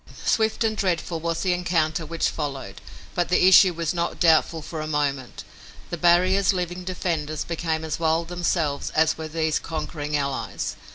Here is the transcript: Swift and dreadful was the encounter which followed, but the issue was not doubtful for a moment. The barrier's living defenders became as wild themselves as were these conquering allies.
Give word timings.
Swift 0.25 0.63
and 0.63 0.75
dreadful 0.77 1.19
was 1.19 1.41
the 1.43 1.53
encounter 1.53 2.07
which 2.07 2.27
followed, 2.29 2.81
but 3.13 3.29
the 3.29 3.45
issue 3.45 3.71
was 3.71 3.93
not 3.93 4.19
doubtful 4.19 4.63
for 4.63 4.81
a 4.81 4.87
moment. 4.87 5.43
The 5.91 5.95
barrier's 5.97 6.53
living 6.53 6.83
defenders 6.83 7.43
became 7.43 7.85
as 7.85 7.99
wild 7.99 8.27
themselves 8.27 8.89
as 8.95 9.15
were 9.15 9.27
these 9.27 9.59
conquering 9.59 10.17
allies. 10.17 10.75